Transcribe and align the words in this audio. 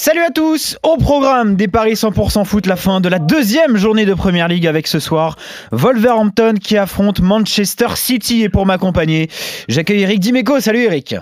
Salut 0.00 0.20
à 0.20 0.30
tous. 0.30 0.78
Au 0.84 0.96
programme 0.96 1.56
des 1.56 1.66
Paris 1.66 1.94
100% 1.94 2.44
foot, 2.44 2.66
la 2.66 2.76
fin 2.76 3.00
de 3.00 3.08
la 3.08 3.18
deuxième 3.18 3.76
journée 3.76 4.06
de 4.06 4.14
Première 4.14 4.46
Ligue 4.46 4.68
avec 4.68 4.86
ce 4.86 5.00
soir 5.00 5.34
Wolverhampton 5.72 6.54
qui 6.62 6.76
affronte 6.76 7.20
Manchester 7.20 7.88
City. 7.96 8.44
Et 8.44 8.48
pour 8.48 8.64
m'accompagner, 8.64 9.28
j'accueille 9.66 10.02
Eric 10.02 10.20
Dimeco. 10.20 10.60
Salut 10.60 10.84
Eric. 10.84 11.16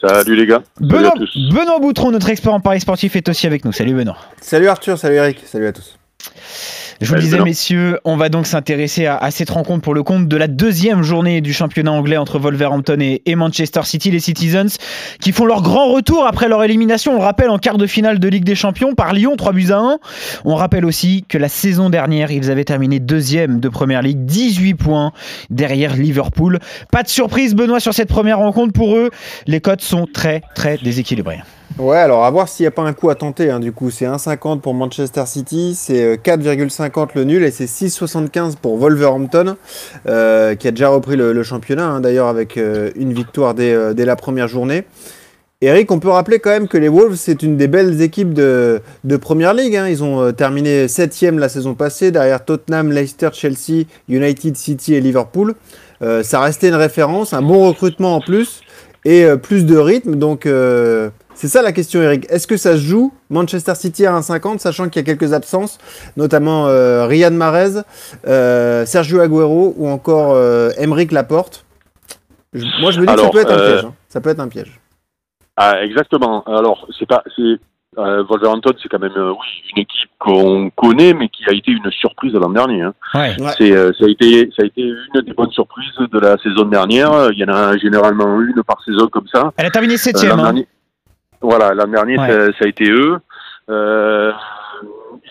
Salut 0.00 0.34
les 0.34 0.46
gars. 0.46 0.64
Benoît, 0.80 1.14
Benoît 1.52 1.78
Boutron, 1.78 2.10
notre 2.10 2.28
expert 2.28 2.52
en 2.52 2.58
Paris 2.58 2.80
sportif, 2.80 3.14
est 3.14 3.28
aussi 3.28 3.46
avec 3.46 3.64
nous. 3.64 3.70
Salut 3.70 3.94
Benoît. 3.94 4.18
Salut 4.40 4.66
Arthur, 4.66 4.98
salut 4.98 5.14
Eric, 5.14 5.42
salut 5.46 5.68
à 5.68 5.72
tous 5.72 5.96
je 7.00 7.08
vous 7.08 7.14
le 7.14 7.20
disais, 7.20 7.40
messieurs, 7.40 7.98
on 8.04 8.16
va 8.16 8.28
donc 8.28 8.46
s'intéresser 8.46 9.06
à, 9.06 9.30
cette 9.30 9.50
rencontre 9.50 9.82
pour 9.82 9.94
le 9.94 10.02
compte 10.02 10.28
de 10.28 10.36
la 10.36 10.48
deuxième 10.48 11.02
journée 11.02 11.40
du 11.40 11.52
championnat 11.52 11.92
anglais 11.92 12.16
entre 12.16 12.38
Wolverhampton 12.38 12.98
et, 13.00 13.34
Manchester 13.34 13.82
City, 13.84 14.10
les 14.10 14.20
Citizens, 14.20 14.78
qui 15.20 15.32
font 15.32 15.44
leur 15.44 15.62
grand 15.62 15.92
retour 15.92 16.26
après 16.26 16.48
leur 16.48 16.64
élimination, 16.64 17.12
on 17.12 17.16
le 17.16 17.22
rappelle, 17.22 17.50
en 17.50 17.58
quart 17.58 17.76
de 17.76 17.86
finale 17.86 18.18
de 18.18 18.28
Ligue 18.28 18.44
des 18.44 18.54
Champions 18.54 18.94
par 18.94 19.12
Lyon, 19.12 19.34
3 19.36 19.52
buts 19.52 19.70
à 19.70 19.78
1. 19.78 19.98
On 20.44 20.54
rappelle 20.54 20.84
aussi 20.84 21.24
que 21.28 21.36
la 21.36 21.48
saison 21.48 21.90
dernière, 21.90 22.30
ils 22.30 22.50
avaient 22.50 22.64
terminé 22.64 22.98
deuxième 22.98 23.60
de 23.60 23.68
Première 23.68 24.00
Ligue, 24.00 24.24
18 24.24 24.74
points 24.74 25.12
derrière 25.50 25.96
Liverpool. 25.96 26.58
Pas 26.90 27.02
de 27.02 27.08
surprise, 27.08 27.54
Benoît, 27.54 27.80
sur 27.80 27.92
cette 27.92 28.08
première 28.08 28.38
rencontre 28.38 28.72
pour 28.72 28.96
eux. 28.96 29.10
Les 29.46 29.60
cotes 29.60 29.82
sont 29.82 30.06
très, 30.12 30.42
très 30.54 30.78
déséquilibrées. 30.78 31.40
Ouais, 31.78 31.98
alors 31.98 32.24
à 32.24 32.30
voir 32.30 32.48
s'il 32.48 32.64
n'y 32.64 32.68
a 32.68 32.70
pas 32.70 32.82
un 32.82 32.94
coup 32.94 33.10
à 33.10 33.14
tenter. 33.14 33.50
Hein, 33.50 33.60
du 33.60 33.70
coup, 33.70 33.90
c'est 33.90 34.06
1,50 34.06 34.60
pour 34.60 34.72
Manchester 34.72 35.26
City, 35.26 35.74
c'est 35.76 36.16
4,50 36.16 37.00
euh, 37.00 37.06
le 37.16 37.24
nul 37.24 37.44
et 37.44 37.50
c'est 37.50 37.66
6,75 37.66 38.56
pour 38.56 38.78
Wolverhampton, 38.78 39.56
euh, 40.08 40.54
qui 40.54 40.68
a 40.68 40.70
déjà 40.70 40.88
repris 40.88 41.16
le, 41.16 41.42
championnat, 41.42 41.86
hein, 41.86 42.00
d'ailleurs 42.00 42.28
avec 42.28 42.56
euh, 42.56 42.90
une 42.96 43.12
victoire 43.12 43.52
dès, 43.52 43.94
dès, 43.94 44.06
la 44.06 44.16
première 44.16 44.48
journée. 44.48 44.84
Eric, 45.60 45.92
on 45.92 45.98
peut 45.98 46.08
rappeler 46.08 46.38
quand 46.38 46.48
même 46.48 46.66
que 46.66 46.78
les 46.78 46.88
Wolves, 46.88 47.16
c'est 47.16 47.42
une 47.42 47.58
des 47.58 47.68
belles 47.68 48.00
équipes 48.00 48.32
de, 48.32 48.80
de 49.04 49.16
Première 49.18 49.52
Ligue. 49.52 49.76
Hein. 49.76 49.88
Ils 49.88 50.02
ont 50.02 50.32
terminé 50.32 50.88
7 50.88 51.32
la 51.32 51.50
saison 51.50 51.74
passée, 51.74 52.10
derrière 52.10 52.42
Tottenham, 52.42 52.90
Leicester, 52.90 53.28
Chelsea, 53.34 53.84
United, 54.08 54.56
City 54.56 54.94
et 54.94 55.00
Liverpool. 55.02 55.54
ça 56.00 56.40
restait 56.40 56.68
une 56.68 56.74
référence, 56.74 57.34
un 57.34 57.42
bon 57.42 57.68
recrutement 57.68 58.16
en 58.16 58.20
plus 58.20 58.62
et 59.04 59.26
plus 59.42 59.64
de 59.64 59.76
rythme. 59.76 60.16
Donc 60.16 60.46
c'est 61.36 61.48
ça 61.48 61.60
la 61.60 61.72
question, 61.72 62.00
Eric. 62.00 62.26
Est-ce 62.30 62.46
que 62.46 62.56
ça 62.56 62.72
se 62.72 62.82
joue 62.82 63.12
Manchester 63.28 63.74
City 63.74 64.06
à 64.06 64.12
1,50, 64.12 64.58
sachant 64.58 64.88
qu'il 64.88 65.00
y 65.00 65.04
a 65.04 65.14
quelques 65.14 65.34
absences, 65.34 65.76
notamment 66.16 66.66
euh, 66.66 67.06
Riyad 67.06 67.34
Mahrez, 67.34 67.82
euh, 68.26 68.86
Sergio 68.86 69.20
Aguero 69.20 69.74
ou 69.76 69.86
encore 69.86 70.32
euh, 70.32 70.70
Laporte? 71.10 71.66
Moi, 72.80 72.90
je 72.90 73.00
me 73.00 73.06
dis 73.06 73.14
que 73.14 73.20
ça 73.20 73.28
peut 73.28 73.40
être 73.40 73.52
un 73.52 73.58
piège. 73.58 73.84
Hein. 73.84 73.94
Ça 74.08 74.20
peut 74.22 74.30
être 74.30 74.40
un 74.40 74.48
piège. 74.48 74.80
Ah, 75.58 75.84
exactement. 75.84 76.42
Alors, 76.44 76.88
c'est 76.98 77.04
pas, 77.04 77.22
c'est 77.36 77.58
euh, 77.98 78.24
Wolverhampton, 78.30 78.72
c'est 78.82 78.88
quand 78.88 78.98
même 78.98 79.12
oui 79.14 79.46
une 79.74 79.82
équipe 79.82 80.10
qu'on 80.18 80.70
connaît, 80.70 81.12
mais 81.12 81.28
qui 81.28 81.44
a 81.50 81.52
été 81.52 81.70
une 81.70 81.90
surprise 81.90 82.32
l'an 82.32 82.48
dernier. 82.48 82.80
Hein. 82.80 82.94
Ouais. 83.12 83.36
C'est, 83.58 83.72
ça 83.72 84.06
a 84.06 84.08
été, 84.08 84.50
ça 84.56 84.62
a 84.62 84.66
été 84.66 84.80
une 84.80 85.20
des 85.20 85.34
bonnes 85.34 85.50
surprises 85.50 85.92
de 85.98 86.18
la 86.18 86.38
saison 86.38 86.64
dernière. 86.64 87.28
Il 87.32 87.38
y 87.38 87.44
en 87.44 87.54
a 87.54 87.76
généralement 87.76 88.40
une 88.40 88.62
par 88.62 88.82
saison 88.82 89.06
comme 89.08 89.28
ça. 89.30 89.52
Elle 89.58 89.66
a 89.66 89.70
terminé 89.70 89.98
septième. 89.98 90.40
Hein. 90.40 90.54
Voilà, 91.48 91.74
l'an 91.74 91.86
dernier, 91.86 92.16
ça, 92.16 92.64
a 92.64 92.66
été 92.66 92.90
eux. 92.90 93.18
Euh, 93.70 94.32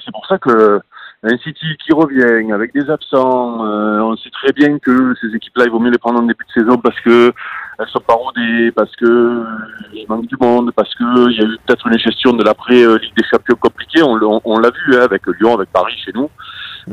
c'est 0.05 0.11
pour 0.13 0.25
ça 0.27 0.37
que 0.37 0.79
un 1.23 1.37
City 1.39 1.65
qui 1.83 1.91
revient 1.91 2.53
avec 2.53 2.73
des 2.73 2.89
absents, 2.89 3.65
euh, 3.65 3.99
on 3.99 4.15
sait 4.15 4.29
très 4.29 4.53
bien 4.53 4.79
que 4.79 5.13
ces 5.19 5.35
équipes-là, 5.35 5.65
il 5.65 5.71
vaut 5.71 5.79
mieux 5.79 5.91
les 5.91 5.97
prendre 5.97 6.21
en 6.21 6.23
début 6.23 6.45
de 6.45 6.61
saison 6.61 6.77
parce 6.77 6.97
que 7.01 7.33
elles 7.79 7.87
sont 7.89 7.99
pas 7.99 8.13
rodées, 8.13 8.71
parce 8.71 8.95
que 8.95 9.43
il 9.91 10.05
manque 10.07 10.27
du 10.27 10.37
monde, 10.39 10.71
parce 10.73 10.95
que 10.95 11.29
il 11.31 11.37
y 11.37 11.41
a 11.41 11.47
eu 11.47 11.57
peut-être 11.65 11.85
une 11.87 11.99
gestion 11.99 12.31
de 12.31 12.45
l'après 12.45 12.81
euh, 12.81 12.97
Ligue 12.97 13.17
des 13.17 13.25
Champions 13.29 13.57
compliquée. 13.59 14.01
On, 14.01 14.15
l'a 14.15 14.69
vu 14.69 14.95
hein, 14.95 15.01
avec 15.03 15.23
Lyon, 15.27 15.55
avec 15.55 15.69
Paris 15.73 15.95
chez 16.05 16.13
nous. 16.13 16.29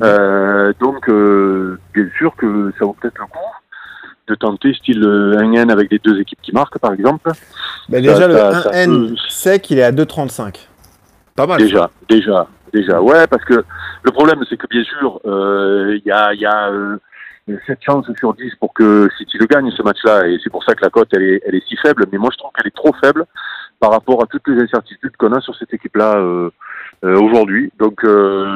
Euh, 0.03 0.73
donc, 0.81 1.09
bien 1.95 2.09
sûr 2.19 2.35
que 2.35 2.73
ça 2.77 2.87
vaut 2.87 2.97
peut-être 3.01 3.21
le 3.21 3.27
coup 3.27 3.39
de 4.29 4.35
tenter 4.35 4.73
style 4.75 5.05
un 5.05 5.53
N 5.53 5.71
avec 5.71 5.91
les 5.91 5.99
deux 5.99 6.21
équipes 6.21 6.41
qui 6.43 6.53
marquent, 6.53 6.79
par 6.79 6.93
exemple. 6.93 7.31
Mais 7.89 8.01
déjà, 8.01 8.29
le 8.29 8.35
1N 8.35 9.17
sec, 9.29 9.71
il 9.71 9.79
est 9.79 9.83
à 9.83 9.93
2,35. 9.93 10.69
Pas 11.35 11.47
mal. 11.47 11.59
Déjà, 11.59 11.91
déjà, 12.09 12.47
déjà. 12.73 13.01
Ouais, 13.01 13.27
parce 13.27 13.45
que 13.45 13.65
le 14.03 14.11
problème, 14.11 14.45
c'est 14.49 14.57
que 14.57 14.67
bien 14.69 14.85
sûr, 14.85 15.21
euh, 15.27 15.97
il 15.97 16.07
y 16.07 16.13
a, 16.13 16.35
y 16.35 16.45
a 16.45 16.71
euh, 16.71 16.99
7 17.67 17.79
chances 17.81 18.07
sur 18.19 18.35
10 18.35 18.55
pour 18.61 18.73
que 18.73 19.09
City 19.19 19.39
le 19.39 19.47
gagne 19.47 19.71
ce 19.71 19.83
match-là, 19.83 20.27
et 20.29 20.39
c'est 20.43 20.51
pour 20.51 20.63
ça 20.65 20.75
que 20.75 20.83
la 20.83 20.91
cote, 20.91 21.09
elle 21.13 21.23
est, 21.23 21.43
elle 21.47 21.55
est 21.55 21.67
si 21.67 21.77
faible. 21.77 22.07
Mais 22.13 22.19
moi, 22.19 22.31
je 22.33 22.39
trouve 22.39 22.51
qu'elle 22.53 22.67
est 22.67 22.77
trop 22.77 22.93
faible 23.03 23.25
par 23.81 23.91
rapport 23.91 24.23
à 24.23 24.27
toutes 24.27 24.47
les 24.47 24.63
incertitudes 24.63 25.17
qu'on 25.17 25.33
a 25.33 25.41
sur 25.41 25.57
cette 25.57 25.73
équipe-là 25.75 26.17
euh, 26.17 26.51
euh 27.05 27.19
aujourd'hui. 27.19 27.73
Donc, 27.79 28.05
euh, 28.05 28.47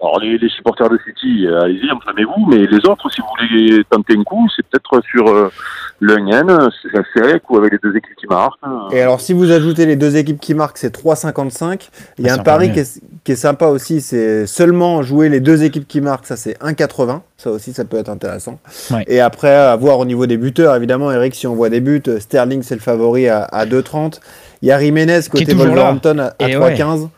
alors 0.00 0.18
les, 0.20 0.38
les, 0.38 0.48
supporters 0.48 0.88
de 0.88 0.98
City, 1.06 1.46
euh, 1.46 1.60
allez-y, 1.62 1.90
enflammez-vous, 1.92 2.46
mais 2.46 2.66
les 2.66 2.88
autres, 2.88 3.10
si 3.10 3.20
vous 3.20 3.26
voulez 3.38 3.84
tenter 3.90 4.14
un 4.16 4.22
coup, 4.22 4.48
c'est 4.56 4.64
peut-être 4.66 5.04
sur 5.06 5.28
euh, 5.28 5.50
le 5.98 6.16
Ngen, 6.16 6.70
c'est 6.82 7.22
sec 7.22 7.42
ou 7.50 7.58
avec 7.58 7.72
les 7.72 7.78
deux 7.82 7.94
équipes 7.94 8.16
qui 8.16 8.26
marquent. 8.26 8.58
Et 8.92 9.02
alors 9.02 9.20
si 9.20 9.34
vous 9.34 9.50
ajoutez 9.50 9.84
les 9.84 9.96
deux 9.96 10.16
équipes 10.16 10.40
qui 10.40 10.54
marquent, 10.54 10.78
c'est 10.78 10.96
3,55. 10.96 11.90
Il 12.18 12.26
y 12.26 12.30
a 12.30 12.34
un 12.34 12.38
pari 12.38 12.72
qui 12.72 12.80
est, 12.80 13.02
qui 13.24 13.32
est, 13.32 13.36
sympa 13.36 13.66
aussi, 13.66 14.00
c'est 14.00 14.46
seulement 14.46 15.02
jouer 15.02 15.28
les 15.28 15.40
deux 15.40 15.64
équipes 15.64 15.86
qui 15.86 16.00
marquent, 16.00 16.26
ça 16.26 16.36
c'est 16.36 16.58
1,80. 16.62 17.20
Ça 17.36 17.50
aussi, 17.50 17.72
ça 17.72 17.84
peut 17.84 17.96
être 17.96 18.10
intéressant. 18.10 18.58
Et 19.06 19.20
après, 19.20 19.54
à 19.54 19.74
voir 19.76 19.98
au 19.98 20.04
niveau 20.04 20.26
des 20.26 20.36
buteurs, 20.36 20.76
évidemment, 20.76 21.10
Eric, 21.10 21.34
si 21.34 21.46
on 21.46 21.54
voit 21.54 21.70
des 21.70 21.80
buts, 21.80 22.02
Sterling 22.18 22.62
c'est 22.62 22.74
le 22.74 22.80
favori 22.80 23.28
à, 23.28 23.44
à 23.44 23.66
2,30. 23.66 24.20
Il 24.62 24.68
y 24.68 24.72
a 24.72 24.78
Jiménez 24.78 25.20
côté 25.30 25.54
Wolverhampton 25.54 26.18
à, 26.18 26.46
3,15. 26.46 27.08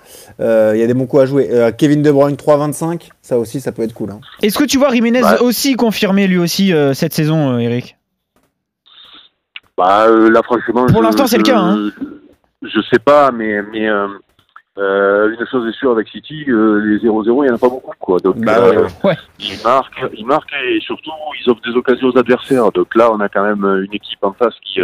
Euh, 0.40 0.72
il 0.74 0.80
y 0.80 0.84
a 0.84 0.86
des 0.86 0.94
bons 0.94 1.06
coups 1.06 1.22
à 1.22 1.26
jouer. 1.26 1.48
Euh, 1.50 1.72
Kevin 1.72 2.02
De 2.02 2.10
Bruyne 2.10 2.36
3,25. 2.36 3.08
Ça 3.20 3.38
aussi, 3.38 3.60
ça 3.60 3.72
peut 3.72 3.82
être 3.82 3.94
cool. 3.94 4.10
Hein. 4.10 4.20
Est-ce 4.42 4.58
que 4.58 4.64
tu 4.64 4.78
vois 4.78 4.90
Jiménez 4.90 5.22
aussi 5.40 5.74
confirmer 5.74 6.28
lui 6.28 6.38
aussi 6.38 6.72
euh, 6.72 6.94
cette 6.94 7.12
saison, 7.12 7.58
Eric? 7.58 7.96
Bah 9.76 10.06
là, 10.08 10.40
franchement. 10.44 10.86
Pour 10.86 11.02
l'instant, 11.02 11.26
c'est 11.26 11.38
le 11.38 11.42
cas. 11.42 11.58
Hein. 11.58 11.90
Je 12.62 12.80
sais 12.92 13.00
pas, 13.00 13.32
mais 13.32 13.60
mais 13.72 13.88
une 14.76 15.46
chose 15.50 15.68
est 15.68 15.76
sûre 15.76 15.90
avec 15.90 16.08
City, 16.08 16.44
les 16.46 16.98
0-0, 16.98 17.00
il 17.00 17.46
n'y 17.46 17.50
en 17.50 17.54
a 17.54 17.58
pas 17.58 17.68
beaucoup. 17.68 17.92
Quoi. 17.98 18.20
Donc, 18.20 18.36
bah, 18.36 18.70
ouais. 19.02 19.16
ils, 19.40 19.60
marquent, 19.64 20.04
ils 20.16 20.24
marquent 20.24 20.54
et 20.64 20.80
surtout, 20.80 21.10
ils 21.40 21.50
offrent 21.50 21.62
des 21.62 21.76
occasions 21.76 22.08
aux 22.08 22.18
adversaires. 22.18 22.70
Donc 22.70 22.94
là, 22.94 23.10
on 23.12 23.18
a 23.18 23.28
quand 23.28 23.42
même 23.42 23.64
une 23.64 23.92
équipe 23.94 24.22
en 24.22 24.32
face 24.32 24.54
qui, 24.64 24.80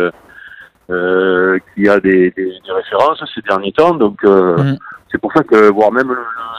euh, 0.91 1.59
qui 1.75 1.89
a 1.89 2.01
des, 2.01 2.31
des, 2.31 2.45
des, 2.47 2.73
références 2.73 3.23
ces 3.35 3.43
derniers 3.43 3.73
temps. 3.73 3.95
Donc, 3.95 4.19
euh, 4.25 4.57
mm. 4.57 4.79
c'est 5.11 5.19
pour 5.19 5.33
ça 5.33 5.43
que, 5.43 5.71
voire 5.71 5.93
même 5.93 6.15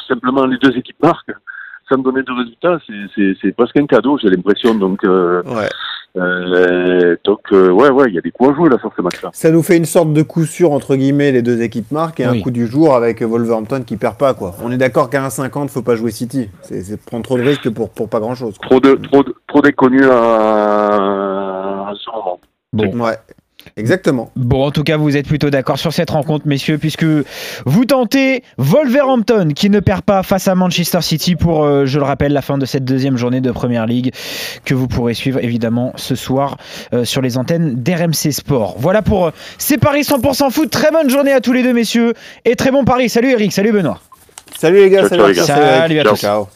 simplement 0.07 0.45
les 0.45 0.57
deux 0.57 0.75
équipes 0.77 1.01
marquent, 1.01 1.33
sans 1.89 1.97
donner 1.97 2.21
de 2.23 2.31
résultats, 2.31 2.77
c'est 3.41 3.51
presque 3.55 3.77
un 3.77 3.87
cadeau, 3.87 4.17
j'ai 4.21 4.29
l'impression. 4.29 4.75
Donc, 4.75 5.03
euh, 5.03 5.41
ouais. 5.43 5.69
Euh, 6.17 7.15
donc 7.23 7.39
euh, 7.51 7.69
ouais, 7.69 7.89
ouais, 7.89 8.05
il 8.07 8.15
y 8.15 8.17
a 8.17 8.21
des 8.21 8.31
coups 8.31 8.49
à 8.49 8.55
jouer 8.55 8.69
là 8.69 8.77
sur 8.79 8.91
ce 8.95 9.01
match-là. 9.01 9.29
Ça 9.31 9.51
nous 9.51 9.61
fait 9.61 9.77
une 9.77 9.85
sorte 9.85 10.11
de 10.11 10.23
coup 10.23 10.43
sûr 10.43 10.71
entre 10.71 10.95
guillemets 10.95 11.31
les 11.31 11.43
deux 11.43 11.61
équipes 11.61 11.91
marquent 11.91 12.19
et 12.19 12.25
un 12.25 12.41
coup 12.41 12.49
du 12.49 12.65
jour 12.65 12.95
avec 12.95 13.21
Wolverhampton 13.21 13.83
qui 13.85 13.95
perd 13.95 14.17
pas 14.17 14.33
quoi. 14.33 14.55
On 14.63 14.71
est 14.71 14.77
d'accord 14.77 15.11
qu'à 15.11 15.21
1,50 15.21 15.67
faut 15.67 15.83
pas 15.83 15.95
jouer 15.95 16.09
City. 16.09 16.49
C'est 16.63 16.99
prendre 16.99 17.23
trop 17.23 17.37
de 17.37 17.43
risques 17.43 17.69
pour, 17.69 17.91
pour 17.91 18.09
pas 18.09 18.19
grand 18.19 18.33
chose. 18.33 18.55
Trop 18.59 18.79
de 18.79 18.95
trop 18.95 19.23
de, 19.23 19.35
trop 19.47 19.61
déconnus 19.61 20.07
à, 20.09 21.89
à 21.89 21.93
ce 21.93 22.09
moment. 22.09 22.39
Bon. 22.73 23.05
Ouais. 23.05 23.17
Exactement. 23.79 24.29
Bon, 24.35 24.65
en 24.65 24.71
tout 24.71 24.83
cas, 24.83 24.97
vous 24.97 25.15
êtes 25.15 25.25
plutôt 25.25 25.49
d'accord 25.49 25.79
sur 25.79 25.93
cette 25.93 26.09
rencontre, 26.09 26.45
messieurs, 26.47 26.77
puisque 26.77 27.05
vous 27.65 27.85
tentez 27.85 28.43
Wolverhampton 28.57 29.51
qui 29.55 29.69
ne 29.69 29.79
perd 29.79 30.01
pas 30.01 30.21
face 30.21 30.49
à 30.49 30.55
Manchester 30.55 31.01
City 31.01 31.37
pour, 31.37 31.63
euh, 31.63 31.85
je 31.85 31.97
le 31.97 32.03
rappelle, 32.03 32.33
la 32.33 32.41
fin 32.41 32.57
de 32.57 32.65
cette 32.65 32.83
deuxième 32.83 33.15
journée 33.15 33.39
de 33.39 33.51
Première 33.51 33.85
Ligue 33.85 34.11
que 34.65 34.73
vous 34.73 34.89
pourrez 34.89 35.13
suivre 35.13 35.41
évidemment 35.41 35.93
ce 35.95 36.15
soir 36.15 36.57
euh, 36.93 37.05
sur 37.05 37.21
les 37.21 37.37
antennes 37.37 37.75
d'RMC 37.75 38.33
Sport. 38.33 38.75
Voilà 38.77 39.01
pour 39.01 39.27
euh, 39.27 39.31
ces 39.57 39.77
paris 39.77 40.01
100% 40.01 40.51
foot. 40.51 40.69
Très 40.69 40.91
bonne 40.91 41.09
journée 41.09 41.31
à 41.31 41.39
tous 41.39 41.53
les 41.53 41.63
deux, 41.63 41.73
messieurs, 41.73 42.13
et 42.43 42.57
très 42.57 42.71
bon 42.71 42.83
pari. 42.83 43.07
Salut 43.07 43.31
Eric, 43.31 43.53
salut 43.53 43.71
Benoît. 43.71 44.01
Salut 44.57 44.79
les 44.79 44.89
gars, 44.89 45.07
salut, 45.07 45.33
salut, 45.35 45.99
à 45.99 46.03
tous. 46.03 46.19
Ciao. 46.19 46.49